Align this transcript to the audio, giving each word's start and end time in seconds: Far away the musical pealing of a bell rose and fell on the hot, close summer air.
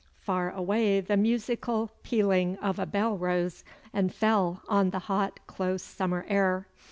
Far 0.17 0.49
away 0.49 0.99
the 0.99 1.15
musical 1.15 1.91
pealing 2.01 2.57
of 2.57 2.79
a 2.79 2.87
bell 2.87 3.15
rose 3.19 3.63
and 3.93 4.11
fell 4.11 4.63
on 4.67 4.89
the 4.89 4.97
hot, 4.97 5.39
close 5.45 5.83
summer 5.83 6.25
air. 6.27 6.65